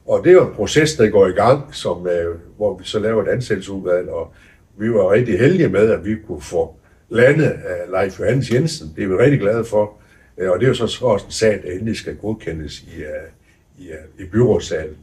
Og 0.06 0.24
det 0.24 0.30
er 0.30 0.34
jo 0.34 0.48
en 0.48 0.54
proces, 0.54 0.94
der 0.94 1.08
går 1.08 1.26
i 1.26 1.32
gang, 1.32 1.74
som, 1.74 2.08
hvor 2.56 2.78
vi 2.78 2.84
så 2.84 2.98
laver 2.98 3.22
et 3.22 3.28
ansættelsesudvalg, 3.28 4.08
og 4.08 4.32
vi 4.78 4.92
var 4.92 5.10
rigtig 5.10 5.38
heldige 5.38 5.68
med, 5.68 5.90
at 5.90 6.04
vi 6.04 6.16
kunne 6.26 6.40
få 6.40 6.74
lande 7.12 7.52
af 7.52 7.90
Leif 7.90 8.20
Johannes 8.20 8.50
Jensen. 8.50 8.92
Det 8.96 9.04
er 9.04 9.08
vi 9.08 9.14
rigtig 9.14 9.40
glade 9.40 9.64
for. 9.64 9.98
Øh, 10.38 10.50
og 10.50 10.60
det 10.60 10.64
er 10.64 10.68
jo 10.68 10.74
så 10.74 11.04
også 11.04 11.26
en 11.26 11.32
sag, 11.32 11.62
der 11.64 11.72
endelig 11.72 11.96
skal 11.96 12.16
godkendes 12.16 12.82
i, 12.82 13.00
øh, 13.00 13.28
i, 13.78 13.88
øh, 13.88 14.24
i 14.26 14.28
byrådssalen. 14.28 14.96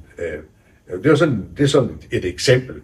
Det 1.04 1.06
er 1.06 1.16
sådan, 1.16 1.46
det 1.58 1.64
er 1.64 1.68
sådan 1.68 1.90
et, 1.90 2.18
et 2.18 2.26
eksempel. 2.26 2.76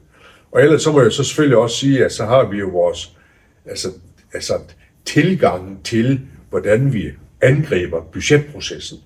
Og 0.51 0.61
ellers 0.61 0.81
så 0.81 0.91
må 0.91 1.01
jeg 1.01 1.11
så 1.11 1.23
selvfølgelig 1.23 1.57
også 1.57 1.77
sige, 1.77 2.05
at 2.05 2.11
så 2.11 2.25
har 2.25 2.49
vi 2.49 2.57
jo 2.57 2.67
vores 2.67 3.17
altså, 3.65 3.87
altså 4.33 4.53
tilgangen 5.05 5.79
til, 5.83 6.21
hvordan 6.49 6.93
vi 6.93 7.11
angriber 7.41 8.01
budgetprocessen. 8.01 8.97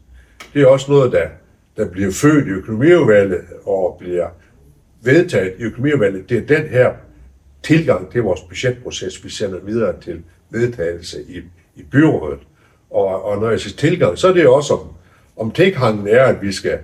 Det 0.53 0.61
er 0.61 0.67
også 0.67 0.91
noget, 0.91 1.11
der, 1.11 1.27
der 1.77 1.89
bliver 1.89 2.11
født 2.11 2.47
i 2.47 2.49
økonomiudvalget 2.49 3.41
og 3.63 3.97
bliver 3.99 4.27
vedtaget 5.01 5.53
i 5.59 5.63
økonomiudvalget. 5.63 6.29
Det 6.29 6.37
er 6.37 6.57
den 6.57 6.67
her 6.67 6.93
tilgang 7.63 8.11
til 8.11 8.21
vores 8.21 8.41
budgetproces, 8.41 9.23
vi 9.23 9.29
sender 9.29 9.59
videre 9.59 10.01
til 10.01 10.21
vedtagelse 10.49 11.23
i, 11.27 11.37
i 11.75 11.83
byrådet. 11.83 12.39
Og, 12.89 13.25
og 13.25 13.37
når 13.41 13.49
jeg 13.49 13.59
siger 13.59 13.77
tilgang, 13.77 14.17
så 14.17 14.27
er 14.27 14.33
det 14.33 14.47
også 14.47 14.73
om, 14.73 14.87
om 15.37 15.51
tilgangen 15.51 16.07
er, 16.07 16.23
at 16.23 16.41
vi 16.41 16.51
skal 16.51 16.79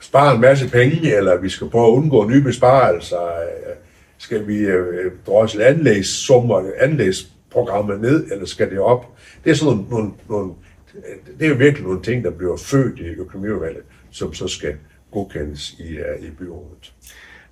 spare 0.00 0.34
en 0.34 0.40
masse 0.40 0.70
penge, 0.70 1.16
eller 1.16 1.40
vi 1.40 1.48
skal 1.48 1.68
prøve 1.70 1.86
at 1.86 1.92
undgå 1.92 2.28
nye 2.28 2.42
besparelser, 2.42 3.18
skal 4.18 4.46
vi 4.46 4.58
øh, 4.58 5.12
drosle 5.26 5.64
anlægssummer, 5.64 6.70
anlægsprogrammer 6.78 7.96
ned, 7.96 8.32
eller 8.32 8.46
skal 8.46 8.70
det 8.70 8.78
op? 8.78 9.06
Det 9.44 9.50
er 9.50 9.54
sådan 9.54 9.76
nogle, 9.76 9.88
nogle, 9.90 10.10
nogle 10.28 10.52
det 11.38 11.44
er 11.44 11.48
jo 11.48 11.54
virkelig 11.54 11.86
nogle 11.86 12.02
ting, 12.02 12.24
der 12.24 12.30
bliver 12.30 12.56
født 12.56 12.98
i 12.98 13.04
økonomiudvalget, 13.04 13.82
som 14.10 14.34
så 14.34 14.48
skal 14.48 14.74
godkendes 15.12 15.74
i, 15.78 15.98
uh, 15.98 16.26
i 16.26 16.30
byrådet. 16.30 16.92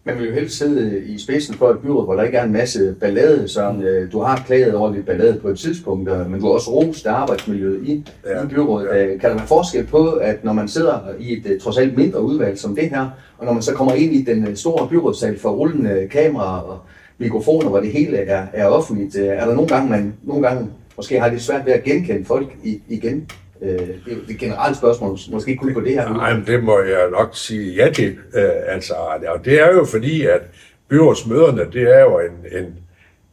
Man 0.08 0.18
vil 0.18 0.26
jo 0.26 0.34
helst 0.34 0.58
sidde 0.58 1.04
i 1.04 1.18
spidsen 1.18 1.54
for 1.54 1.70
et 1.70 1.78
byråd, 1.78 2.04
hvor 2.04 2.14
der 2.14 2.22
ikke 2.22 2.38
er 2.38 2.44
en 2.44 2.52
masse 2.52 2.94
ballade, 3.00 3.48
så 3.48 3.72
mm. 3.72 3.80
øh, 3.80 4.12
du 4.12 4.20
har 4.20 4.42
klaget 4.46 4.74
over 4.74 4.92
lidt 4.92 5.06
ballade 5.06 5.38
på 5.42 5.48
et 5.48 5.58
tidspunkt, 5.58 6.30
men 6.30 6.40
du 6.40 6.46
har 6.46 6.52
også 6.52 6.70
rost 6.70 7.06
arbejdsmiljøet 7.06 7.88
i, 7.88 8.04
ja. 8.26 8.44
i 8.44 8.46
byrådet. 8.46 8.88
Ja. 8.92 9.04
Øh, 9.04 9.20
kan 9.20 9.30
der 9.30 9.36
være 9.36 9.46
forskel 9.46 9.86
på, 9.86 10.10
at 10.10 10.44
når 10.44 10.52
man 10.52 10.68
sidder 10.68 10.98
i 11.18 11.32
et 11.32 11.46
øh, 11.46 11.60
trods 11.60 11.78
alt 11.78 11.96
mindre 11.96 12.22
udvalg 12.22 12.58
som 12.58 12.74
det 12.74 12.90
her, 12.90 13.10
og 13.38 13.46
når 13.46 13.52
man 13.52 13.62
så 13.62 13.74
kommer 13.74 13.92
ind 13.92 14.14
i 14.14 14.22
den 14.22 14.56
store 14.56 14.88
byrådssal 14.88 15.38
for 15.38 15.50
rullende 15.50 16.08
kameraer 16.10 16.60
og 16.60 16.78
mikrofoner, 17.18 17.68
hvor 17.68 17.80
det 17.80 17.92
hele 17.92 18.16
er, 18.16 18.46
er 18.52 18.66
offentligt, 18.66 19.16
er 19.16 19.46
der 19.46 19.54
nogle 19.54 19.68
gange, 19.68 19.90
man 19.90 20.14
nogle 20.22 20.48
gange 20.48 20.68
måske 20.96 21.20
har 21.20 21.30
lidt 21.30 21.42
svært 21.42 21.66
ved 21.66 21.72
at 21.72 21.84
genkende 21.84 22.24
folk 22.24 22.56
igen? 22.88 23.30
Øh, 23.62 23.78
det 23.78 24.12
er 24.12 24.16
et 24.28 24.38
generelt 24.38 24.76
spørgsmål, 24.76 25.18
måske 25.30 25.56
kun 25.56 25.74
på 25.74 25.80
det 25.80 25.92
her. 25.92 26.12
Nej, 26.12 26.34
men 26.34 26.46
det 26.46 26.64
må 26.64 26.80
jeg 26.80 27.10
nok 27.10 27.30
sige 27.32 27.74
ja 27.74 27.92
til. 27.92 28.16
Øh, 28.34 28.50
altså, 28.66 28.94
og 29.28 29.44
det 29.44 29.60
er 29.60 29.72
jo 29.72 29.84
fordi, 29.84 30.26
at 30.26 30.40
byrådsmøderne, 30.88 31.66
det 31.72 31.96
er 31.96 32.00
jo 32.00 32.18
en, 32.18 32.60
en 32.60 32.74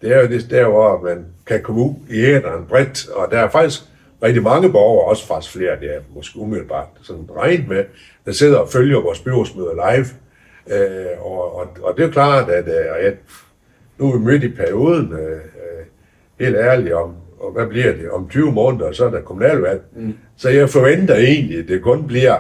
det 0.01 0.15
er 0.15 0.21
jo 0.21 0.27
det 0.27 0.49
der, 0.49 0.67
hvor 0.67 1.01
man 1.03 1.25
kan 1.47 1.63
komme 1.63 1.81
ud 1.81 1.93
i 2.09 2.21
æderen 2.21 2.65
bredt, 2.69 3.09
og 3.09 3.31
der 3.31 3.39
er 3.39 3.49
faktisk 3.49 3.81
rigtig 4.23 4.43
mange 4.43 4.71
borgere, 4.71 5.09
også 5.09 5.27
faktisk 5.27 5.53
flere, 5.53 5.79
det 5.79 5.95
er 5.95 5.99
måske 6.15 6.39
umiddelbart 6.39 6.87
sådan 7.01 7.29
regnet 7.35 7.67
med, 7.67 7.83
der 8.25 8.31
sidder 8.31 8.57
og 8.57 8.69
følger 8.69 8.99
vores 9.01 9.19
byrådsmøder 9.19 9.73
live. 9.73 10.05
Øh, 10.67 11.25
og, 11.25 11.55
og, 11.55 11.67
og 11.83 11.97
det 11.97 12.03
er 12.03 12.07
jo 12.07 12.11
klart, 12.11 12.49
at 12.49 12.67
øh, 12.67 13.07
at 13.07 13.13
nu 13.97 14.13
er 14.13 14.17
vi 14.17 14.25
midt 14.25 14.43
i 14.43 14.49
perioden, 14.49 15.13
øh, 15.13 15.31
øh, 15.31 15.85
helt 16.39 16.55
ærligt 16.55 16.93
om, 16.93 17.15
og 17.45 17.51
hvad 17.51 17.67
bliver 17.67 17.95
det, 17.95 18.09
om 18.09 18.29
20 18.29 18.51
måneder, 18.51 18.91
så 18.91 19.05
er 19.05 19.09
der 19.09 19.21
kommunalvalg. 19.21 19.81
Mm. 19.95 20.13
Så 20.37 20.49
jeg 20.49 20.69
forventer 20.69 21.15
egentlig, 21.15 21.59
at 21.59 21.67
det 21.67 21.81
kun 21.81 22.07
bliver 22.07 22.39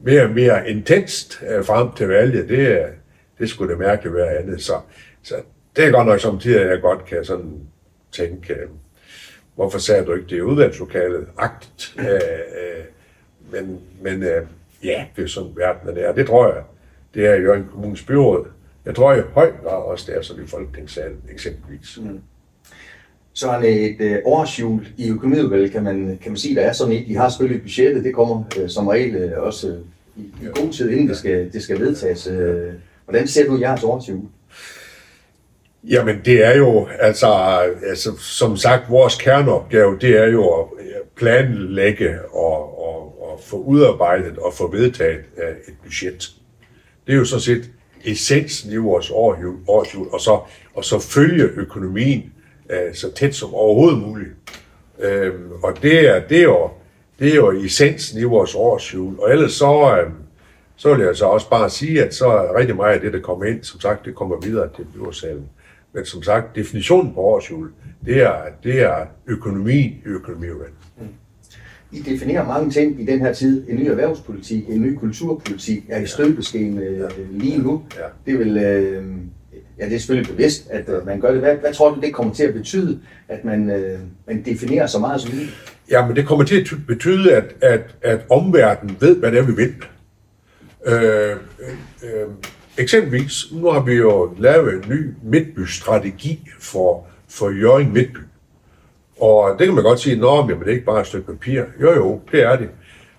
mere 0.00 0.22
og 0.22 0.30
mere 0.30 0.70
intenst 0.70 1.42
øh, 1.50 1.64
frem 1.64 1.92
til 1.92 2.08
valget. 2.08 2.48
Det, 2.48 2.86
det 3.38 3.48
skulle 3.48 3.70
det 3.70 3.78
mærkeligt 3.78 4.14
være 4.14 4.38
andet. 4.38 4.62
Så, 4.62 4.72
så 5.22 5.34
det 5.76 5.84
er 5.84 5.90
godt 5.90 6.06
nok 6.06 6.20
samtidig, 6.20 6.60
at 6.60 6.70
jeg 6.70 6.80
godt 6.80 7.04
kan 7.04 7.24
sådan 7.24 7.60
tænke, 8.12 8.52
øh, 8.52 8.68
hvorfor 9.54 9.78
sagde 9.78 10.04
du 10.04 10.14
ikke 10.14 10.26
det 10.26 10.40
udvalgslokalet? 10.40 11.26
Agtigt. 11.38 11.96
Øh, 11.98 12.04
øh, 12.06 12.84
men 13.52 13.80
men 14.02 14.22
øh, 14.22 14.46
ja, 14.84 15.04
det 15.16 15.24
er 15.24 15.28
sådan 15.28 15.50
verden 15.56 15.96
er. 15.96 16.12
Det 16.12 16.26
tror 16.26 16.54
jeg, 16.54 16.62
det 17.14 17.26
er 17.26 17.34
jo 17.34 17.52
en 17.52 17.68
kommunens 17.70 18.02
byråd. 18.02 18.46
Jeg 18.84 18.94
tror 18.94 19.14
i 19.14 19.20
høj 19.20 19.52
grad 19.62 19.82
også, 19.82 20.04
det 20.12 20.18
er 20.18 20.22
sådan 20.22 20.44
i 20.44 20.46
Folketingssalen 20.46 21.22
eksempelvis. 21.30 21.98
Mm. 22.02 22.20
Så 23.34 23.48
er 23.48 23.58
et 23.58 24.00
øh, 24.00 24.18
årsjul 24.24 24.86
i 24.96 25.10
økonomiudvalget, 25.10 25.72
kan 25.72 25.82
man, 25.82 26.18
kan 26.22 26.32
man 26.32 26.36
sige, 26.36 26.54
der 26.54 26.60
er 26.60 26.72
sådan 26.72 26.94
et. 26.94 27.08
De 27.08 27.16
har 27.16 27.28
selvfølgelig 27.28 27.62
budgettet, 27.62 28.04
det 28.04 28.14
kommer 28.14 28.44
øh, 28.58 28.68
som 28.68 28.86
regel 28.86 29.14
øh, 29.14 29.42
også 29.42 29.68
øh, 29.68 29.78
i, 30.16 30.20
i 30.20 30.46
god 30.60 30.72
tid, 30.72 30.90
inden 30.90 31.08
det 31.08 31.16
skal, 31.16 31.52
det 31.52 31.62
skal 31.62 31.80
vedtages. 31.80 32.26
Øh, 32.26 32.72
hvordan 33.04 33.28
ser 33.28 33.46
du 33.46 33.60
jeres 33.60 33.84
årsjul? 33.84 34.20
Jamen, 35.84 36.20
det 36.24 36.46
er 36.46 36.56
jo, 36.56 36.88
altså, 37.00 37.26
altså, 37.86 38.16
som 38.18 38.56
sagt, 38.56 38.90
vores 38.90 39.16
kerneopgave, 39.16 39.98
det 40.00 40.18
er 40.18 40.26
jo 40.26 40.48
at 40.48 40.66
øh, 40.80 40.86
planlægge 41.16 42.18
og, 42.32 42.78
og, 42.88 43.22
og 43.22 43.40
få 43.42 43.56
udarbejdet 43.56 44.38
og 44.38 44.54
få 44.54 44.70
vedtaget 44.70 45.20
øh, 45.38 45.56
et 45.68 45.74
budget. 45.84 46.32
Det 47.06 47.12
er 47.12 47.16
jo 47.16 47.24
sådan 47.24 47.40
set 47.40 47.70
essensen 48.04 48.72
i 48.72 48.76
vores 48.76 49.10
årsjul, 49.10 50.06
og 50.12 50.20
så, 50.20 50.40
og 50.74 50.84
så 50.84 50.98
følge 50.98 51.44
økonomien 51.44 52.32
uh, 52.70 52.94
så 52.94 53.12
tæt 53.14 53.34
som 53.34 53.54
overhovedet 53.54 53.98
muligt. 53.98 54.30
Uh, 54.98 55.64
og 55.64 55.82
det 55.82 56.08
er, 56.08 56.20
det, 56.28 56.38
er 56.38 56.42
jo, 56.42 56.70
det 57.18 57.30
er 57.30 57.34
jo 57.34 57.52
essensen 57.52 58.20
i 58.20 58.24
vores 58.24 58.54
årsjul. 58.54 59.18
Og 59.18 59.30
ellers 59.30 59.52
så, 59.52 60.02
uh, 60.06 60.12
så 60.76 60.94
vil 60.94 61.04
jeg 61.04 61.16
så 61.16 61.24
også 61.24 61.50
bare 61.50 61.70
sige, 61.70 62.04
at 62.04 62.14
så 62.14 62.26
er 62.26 62.58
rigtig 62.58 62.76
meget 62.76 62.94
af 62.94 63.00
det, 63.00 63.12
der 63.12 63.20
kommer 63.20 63.44
ind, 63.44 63.62
som 63.62 63.80
sagt, 63.80 64.04
det 64.04 64.14
kommer 64.14 64.40
videre 64.40 64.68
til 64.76 64.86
byrådsalen. 64.94 65.48
Men 65.92 66.04
som 66.04 66.22
sagt, 66.22 66.56
definitionen 66.56 67.14
på 67.14 67.20
årsjul, 67.20 67.72
det 68.04 68.22
er, 68.22 68.36
det 68.62 68.82
er 68.82 69.06
økonomi 69.26 69.80
i 69.80 70.00
økonomiudvalget. 70.04 70.76
I 71.92 71.98
definerer 72.00 72.46
mange 72.46 72.70
ting 72.70 73.00
i 73.00 73.04
den 73.04 73.20
her 73.20 73.32
tid. 73.32 73.68
En 73.68 73.76
ny 73.76 73.86
erhvervspolitik, 73.86 74.68
en 74.68 74.82
ny 74.82 74.94
kulturpolitik 74.94 75.84
er 75.88 76.00
i 76.00 76.06
støbeskeen 76.06 76.78
øh, 76.78 77.10
lige 77.30 77.58
nu. 77.58 77.82
Ja. 77.96 78.32
Det 78.32 78.38
vil, 78.38 78.56
øh, 78.56 79.04
ja, 79.82 79.88
det 79.88 79.94
er 79.94 79.98
selvfølgelig 79.98 80.30
bevidst, 80.32 80.70
at 80.70 80.88
øh, 80.88 81.06
man 81.06 81.20
gør 81.20 81.30
det. 81.32 81.40
Hvad, 81.40 81.56
hvad 81.56 81.74
tror 81.74 81.94
du, 81.94 82.00
det 82.00 82.14
kommer 82.14 82.34
til 82.34 82.44
at 82.44 82.54
betyde, 82.54 83.00
at 83.28 83.44
man, 83.44 83.70
øh, 83.70 83.98
man 84.26 84.42
definerer 84.44 84.86
så 84.86 84.98
meget 84.98 85.20
som 85.20 85.34
muligt? 85.34 85.74
Ja, 85.90 86.06
men 86.06 86.16
det 86.16 86.26
kommer 86.26 86.44
til 86.44 86.60
at 86.60 86.66
betyde, 86.86 87.34
at, 87.34 87.44
at, 87.60 87.94
at 88.02 88.20
omverdenen 88.30 88.96
ved, 89.00 89.16
hvad 89.16 89.32
det 89.32 89.38
er, 89.38 89.42
vi 89.42 89.52
vil. 89.52 89.74
Øh, 90.86 91.30
øh, 91.30 91.36
øh, 92.02 92.28
Eksempelvis, 92.78 93.52
nu 93.52 93.70
har 93.70 93.80
vi 93.80 93.94
jo 93.94 94.34
lavet 94.38 94.74
en 94.74 94.84
ny 94.88 95.14
midtbystrategi 95.22 96.50
for, 96.58 97.06
for 97.28 97.50
Jørgen 97.50 97.92
Midtby. 97.92 98.18
Og 99.20 99.58
det 99.58 99.66
kan 99.66 99.74
man 99.74 99.84
godt 99.84 100.00
sige, 100.00 100.12
at 100.12 100.48
det 100.48 100.68
er 100.68 100.72
ikke 100.72 100.84
bare 100.84 101.00
et 101.00 101.06
stykke 101.06 101.26
papir. 101.26 101.62
Jo 101.80 101.94
jo, 101.94 102.20
det 102.32 102.42
er 102.42 102.56
det. 102.56 102.68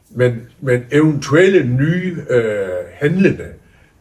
Men, 0.09 0.41
men 0.61 0.85
eventuelle 0.91 1.63
nye 1.63 2.17
øh, 2.29 2.67
handlende, 2.93 3.47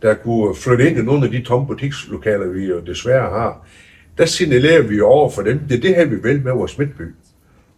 der 0.02 0.14
kunne 0.14 0.56
flytte 0.56 0.90
ind 0.90 0.98
i 0.98 1.02
nogle 1.02 1.24
af 1.24 1.30
de 1.30 1.42
tomme 1.42 1.66
butikslokaler, 1.66 2.46
vi 2.46 2.66
jo 2.66 2.80
desværre 2.80 3.30
har, 3.30 3.66
der 4.18 4.26
signalerer 4.26 4.82
vi 4.82 5.00
over 5.00 5.30
for 5.30 5.42
dem, 5.42 5.60
det 5.68 5.76
er 5.76 5.80
det 5.80 5.94
her, 5.94 6.04
vi 6.04 6.16
vil 6.16 6.42
med 6.42 6.52
vores 6.52 6.78
midtby. 6.78 7.02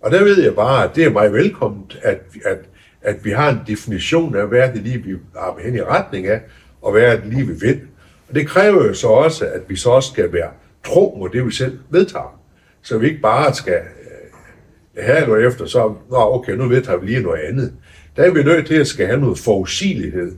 Og 0.00 0.10
der 0.10 0.24
ved 0.24 0.42
jeg 0.42 0.54
bare, 0.54 0.84
at 0.84 0.96
det 0.96 1.04
er 1.04 1.10
meget 1.10 1.32
velkomment, 1.32 1.98
at, 2.02 2.20
at, 2.44 2.58
at 3.02 3.24
vi 3.24 3.30
har 3.30 3.50
en 3.50 3.58
definition 3.66 4.36
af, 4.36 4.46
hvad 4.46 4.68
det 4.68 4.82
lige, 4.82 5.02
vi 5.02 5.16
har 5.36 5.58
hen 5.64 5.74
i 5.74 5.82
retning 5.82 6.26
af, 6.26 6.40
og 6.82 6.92
hvad 6.92 7.02
er 7.02 7.16
det 7.16 7.26
lige, 7.26 7.46
vi 7.46 7.54
vil. 7.60 7.80
Og 8.28 8.34
det 8.34 8.46
kræver 8.46 8.84
jo 8.84 8.94
så 8.94 9.08
også, 9.08 9.46
at 9.46 9.60
vi 9.68 9.76
så 9.76 9.90
også 9.90 10.12
skal 10.12 10.32
være 10.32 10.50
tro 10.84 11.16
mod 11.18 11.28
det, 11.28 11.46
vi 11.46 11.52
selv 11.52 11.78
vedtager. 11.90 12.40
Så 12.82 12.98
vi 12.98 13.08
ikke 13.08 13.20
bare 13.20 13.54
skal 13.54 13.74
øh, 13.74 15.04
have 15.04 15.26
noget 15.26 15.46
efter, 15.46 15.66
så 15.66 15.94
Nå, 16.10 16.16
okay, 16.16 16.52
nu 16.52 16.68
vedtager 16.68 16.98
vi 16.98 17.06
lige 17.06 17.22
noget 17.22 17.40
andet. 17.40 17.72
Der 18.16 18.22
er 18.22 18.30
vi 18.30 18.42
nødt 18.42 18.66
til 18.66 18.74
at 18.74 18.86
skal 18.86 19.06
have 19.06 19.20
noget 19.20 19.38
forudsigelighed, 19.38 20.32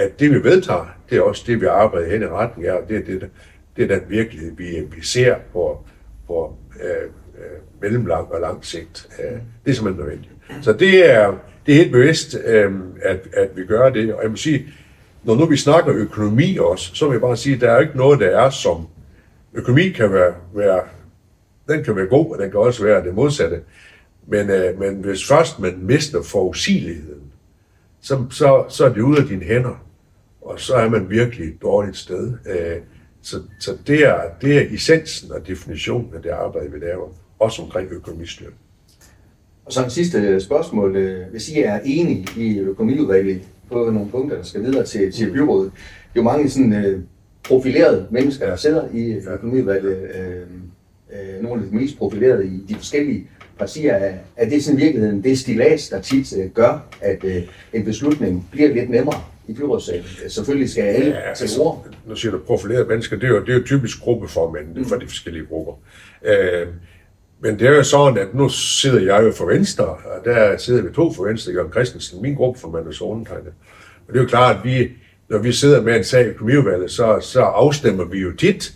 at 0.00 0.20
det, 0.20 0.30
vi 0.30 0.44
vedtager, 0.44 0.96
det 1.10 1.18
er 1.18 1.22
også 1.22 1.44
det, 1.46 1.60
vi 1.60 1.66
arbejder 1.66 2.10
hen 2.10 2.22
i 2.22 2.26
retning 2.26 2.68
af, 2.68 2.72
og 2.72 2.88
det 2.88 2.96
er 2.96 3.04
det, 3.04 3.30
det 3.76 3.90
er 3.90 3.98
den 3.98 4.10
virkelighed, 4.10 4.52
vi, 4.56 4.64
vi 4.96 5.04
ser 5.04 5.36
på, 5.52 5.84
på 6.26 6.56
øh, 6.82 7.02
øh, 7.38 7.60
mellemlang 7.82 8.32
og 8.32 8.40
lang 8.40 8.64
sigt. 8.64 9.08
Øh, 9.18 9.38
det 9.64 9.70
er 9.70 9.74
simpelthen 9.74 10.04
nødvendigt. 10.04 10.32
Så 10.62 10.72
det 10.72 11.10
er, 11.10 11.34
det 11.66 11.72
er 11.72 11.76
helt 11.76 11.92
bevidst, 11.92 12.36
øh, 12.44 12.72
at, 13.02 13.20
at 13.32 13.48
vi 13.56 13.64
gør 13.64 13.90
det, 13.90 14.14
og 14.14 14.22
jeg 14.22 14.30
må 14.30 14.36
sige, 14.36 14.66
når 15.24 15.34
nu 15.34 15.46
vi 15.46 15.56
snakker 15.56 15.94
økonomi 15.94 16.56
også, 16.60 16.94
så 16.94 17.06
vil 17.06 17.14
jeg 17.14 17.20
bare 17.20 17.36
sige, 17.36 17.54
at 17.54 17.60
der 17.60 17.70
er 17.70 17.80
ikke 17.80 17.96
noget, 17.96 18.20
der 18.20 18.26
er 18.26 18.50
som... 18.50 18.86
Økonomi 19.54 19.88
kan 19.88 20.12
være, 20.12 20.34
være 20.54 20.80
den 21.68 21.84
kan 21.84 21.96
være 21.96 22.06
god, 22.06 22.32
og 22.32 22.42
den 22.42 22.50
kan 22.50 22.60
også 22.60 22.84
være 22.84 23.04
det 23.04 23.14
modsatte. 23.14 23.60
Men, 24.26 24.50
øh, 24.50 24.78
men 24.78 24.94
hvis 24.94 25.28
først 25.28 25.58
man 25.58 25.78
mister 25.78 26.22
forudsigeligheden, 26.22 27.22
så, 28.00 28.24
så, 28.30 28.64
så 28.68 28.84
er 28.84 28.88
det 28.88 29.00
ude 29.00 29.20
af 29.20 29.26
dine 29.26 29.44
hænder, 29.44 29.84
og 30.42 30.60
så 30.60 30.74
er 30.74 30.88
man 30.88 31.10
virkelig 31.10 31.48
et 31.48 31.62
dårligt 31.62 31.96
sted. 31.96 32.32
Øh, 32.46 32.76
så, 33.22 33.36
så 33.60 33.76
det, 33.86 34.06
er, 34.06 34.20
det 34.40 34.56
er 34.56 34.74
essensen 34.74 35.32
og 35.32 35.46
definitionen 35.46 36.14
af 36.14 36.22
det 36.22 36.30
arbejde, 36.30 36.72
vi 36.72 36.78
laver, 36.78 37.08
også 37.38 37.62
omkring 37.62 37.88
økonomistyring. 37.92 38.54
Og 39.64 39.72
så 39.72 39.84
en 39.84 39.90
sidste 39.90 40.40
spørgsmål. 40.40 40.98
Hvis 41.30 41.48
I 41.48 41.60
er 41.60 41.80
enige 41.84 42.26
i 42.36 42.58
økonomiudvalget 42.58 43.42
på 43.68 43.90
nogle 43.90 44.10
punkter, 44.10 44.36
der 44.36 44.42
skal 44.42 44.62
videre 44.62 44.84
til, 44.84 45.12
til 45.12 45.26
mm. 45.28 45.32
byrådet. 45.32 45.72
Det 45.74 46.20
er 46.20 46.22
jo 46.22 46.22
mange 46.22 46.50
sådan, 46.50 46.72
øh, 46.72 47.00
profilerede 47.42 48.06
mennesker, 48.10 48.46
der 48.46 48.56
sidder 48.56 48.88
i 48.94 49.12
økonomiudvalget. 49.32 49.98
Øh, 50.14 50.42
øh, 51.12 51.42
nogle 51.42 51.62
af 51.62 51.68
de 51.70 51.76
mest 51.76 51.98
profilerede 51.98 52.46
i 52.46 52.64
de 52.68 52.74
forskellige 52.74 53.26
partier. 53.58 53.94
Er, 54.36 54.48
det 54.48 54.64
sådan 54.64 54.78
i 54.78 54.82
virkeligheden 54.82 55.24
det 55.24 55.38
stilas, 55.38 55.88
der 55.88 56.00
tit 56.00 56.36
øh, 56.38 56.50
gør, 56.50 56.86
at 57.00 57.24
øh, 57.24 57.42
en 57.72 57.84
beslutning 57.84 58.48
bliver 58.52 58.74
lidt 58.74 58.90
nemmere 58.90 59.20
i 59.50 59.54
byrådssalen? 59.54 60.04
Selvfølgelig 60.28 60.70
skal 60.70 60.82
alle 60.82 61.06
ja, 61.06 61.34
til 61.34 61.42
altså, 61.42 61.62
ord. 61.62 61.86
Nu 62.06 62.16
siger 62.16 62.32
du 62.32 62.38
profilerede 62.38 62.88
mennesker, 62.88 63.16
det 63.16 63.24
er 63.24 63.28
jo, 63.28 63.40
det 63.40 63.48
er 63.48 63.58
jo 63.58 63.64
typisk 63.64 64.00
gruppeformænd 64.00 64.76
mm. 64.76 64.84
for 64.84 64.96
de 64.96 65.06
forskellige 65.06 65.46
grupper. 65.46 65.72
Øh, 66.24 66.66
men 67.42 67.58
det 67.58 67.68
er 67.68 67.76
jo 67.76 67.82
sådan, 67.82 68.18
at 68.18 68.34
nu 68.34 68.48
sidder 68.48 69.14
jeg 69.14 69.24
jo 69.26 69.32
for 69.32 69.46
Venstre, 69.46 69.84
og 69.84 70.24
der 70.24 70.56
sidder 70.56 70.82
vi 70.82 70.88
to 70.94 71.12
for 71.12 71.24
Venstre, 71.24 71.52
Jørgen 71.52 71.72
Christensen, 71.72 72.22
min 72.22 72.34
gruppe 72.34 72.60
for 72.60 72.68
Mandus 72.68 73.00
undertegnet. 73.00 73.52
Og 74.08 74.12
det 74.12 74.16
er 74.16 74.22
jo 74.22 74.28
klart, 74.28 74.56
at 74.56 74.64
vi, 74.64 74.88
når 75.28 75.38
vi 75.38 75.52
sidder 75.52 75.82
med 75.82 75.96
en 75.96 76.04
sag 76.04 76.24
i 76.24 76.28
økonomiudvalget, 76.28 76.90
så, 76.90 77.18
så 77.20 77.40
afstemmer 77.40 78.04
vi 78.04 78.18
jo 78.18 78.32
tit 78.32 78.72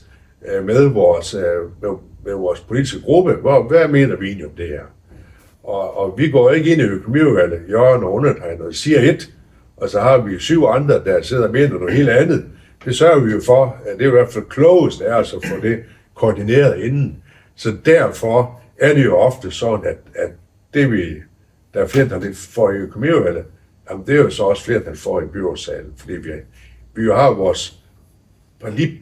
øh, 0.49 0.65
med, 0.65 0.89
vores, 0.89 1.35
øh, 1.35 1.43
med, 1.83 1.91
med 2.25 2.33
vores 2.33 2.61
politiske 2.61 3.01
gruppe, 3.01 3.33
hvor, 3.33 3.69
hvad 3.69 3.89
mener 3.89 4.17
vi 4.17 4.27
egentlig 4.27 4.47
om 4.47 4.53
det 4.57 4.69
her? 4.69 4.83
Og, 5.63 5.97
og 5.97 6.15
vi 6.19 6.31
går 6.31 6.51
ikke 6.51 6.73
ind 6.73 6.81
i 6.81 6.85
økonomiudvalget, 6.85 7.61
Jørgen 7.71 8.05
og 8.05 8.13
undertegnet, 8.13 8.61
og 8.61 8.75
siger 8.75 9.01
et, 9.01 9.31
og 9.77 9.89
så 9.89 10.01
har 10.01 10.19
vi 10.19 10.39
syv 10.39 10.65
andre, 10.65 11.05
der 11.05 11.23
sidder 11.23 11.53
med 11.53 11.69
noget 11.69 11.95
helt 11.95 12.09
andet. 12.09 12.45
Det 12.85 12.97
sørger 12.97 13.21
vi 13.21 13.33
jo 13.33 13.41
for, 13.47 13.77
at 13.87 13.99
det 13.99 14.05
er 14.05 14.09
i 14.09 14.11
hvert 14.11 14.33
fald 14.33 14.45
klogest 14.45 15.01
er 15.01 15.15
altså 15.15 15.37
at 15.37 15.47
få 15.49 15.61
det 15.63 15.79
koordineret 16.15 16.81
inden. 16.81 17.23
Så 17.55 17.77
derfor 17.85 18.61
er 18.79 18.95
det 18.95 19.05
jo 19.05 19.17
ofte 19.17 19.51
sådan, 19.51 19.87
at, 19.87 19.99
at 20.15 20.31
det 20.75 20.93
vi, 20.93 21.15
der 21.75 21.81
er 21.81 21.87
flertal 21.87 22.35
for 22.35 22.71
i 22.71 22.75
økonomiudvalget, 22.75 23.45
jamen 23.91 24.07
det 24.07 24.15
er 24.15 24.19
jo 24.19 24.31
så 24.31 24.43
også 24.43 24.65
flertal 24.65 24.97
for 24.97 25.21
i 25.21 25.27
byrådssalen, 25.27 25.93
fordi 25.97 26.13
vi, 26.13 26.31
vi 26.95 27.03
jo 27.03 27.15
har 27.15 27.31
vores 27.31 27.85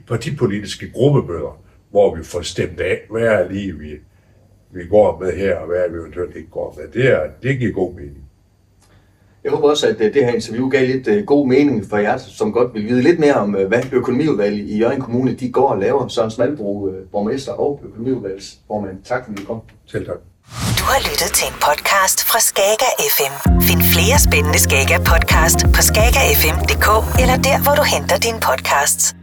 partipolitiske 0.07 0.91
gruppebøger, 0.91 1.62
hvor 1.91 2.14
vi 2.17 2.25
får 2.25 2.43
stemt 2.43 2.81
af, 2.81 3.00
hvad 3.11 3.23
er 3.23 3.50
lige 3.50 3.79
vi, 3.79 3.99
vi 4.71 4.87
går 4.87 5.21
med 5.21 5.33
her, 5.33 5.57
og 5.57 5.67
hvad 5.67 5.79
er 5.79 5.88
vi 5.88 5.97
eventuelt 5.97 6.37
ikke 6.37 6.50
går 6.50 6.79
med. 6.79 6.88
Det, 7.02 7.11
er, 7.11 7.31
det 7.43 7.59
giver 7.59 7.73
god 7.73 7.95
mening. 7.95 8.25
Jeg 9.44 9.52
håber 9.52 9.70
også, 9.70 9.87
at 9.88 10.00
øh, 10.00 10.14
det 10.14 10.25
her 10.25 10.32
interview 10.32 10.68
gav 10.68 10.87
lidt 10.87 11.08
øh, 11.08 11.25
god 11.25 11.49
mening 11.49 11.84
for 11.90 11.96
jer, 11.96 12.16
som 12.16 12.52
godt 12.52 12.75
vil 12.75 12.88
vide 12.88 13.02
lidt 13.02 13.18
mere 13.18 13.34
om, 13.34 13.56
øh, 13.56 13.68
hvad 13.68 13.82
økonomiudvalget 13.92 14.68
i 14.68 14.78
Jørgen 14.78 15.00
Kommune 15.00 15.32
de 15.32 15.52
går 15.52 15.68
og 15.68 15.78
laver. 15.78 16.08
Søren 16.08 16.30
Smalbro, 16.30 16.90
borgmester 17.12 17.52
og 17.52 17.80
økonomiudvalgsformand. 17.84 18.96
Tak 19.04 19.25
fordi 19.25 19.42
I 19.42 19.44
kom. 19.44 19.61
Selv 19.87 20.06
tak. 20.06 20.16
Du 20.78 20.84
har 20.92 21.00
lyttet 21.11 21.30
til 21.38 21.46
en 21.49 21.54
podcast 21.68 22.18
fra 22.30 22.40
Skager 22.40 22.92
FM. 23.16 23.34
Find 23.68 23.82
flere 23.94 24.18
spændende 24.26 24.58
Skager 24.58 24.99
podcast 25.12 25.58
på 25.75 25.80
skagerfm.dk 25.88 26.88
eller 27.22 27.37
der, 27.49 27.62
hvor 27.64 27.75
du 27.75 27.84
henter 27.94 28.18
dine 28.26 28.40
podcasts. 28.49 29.22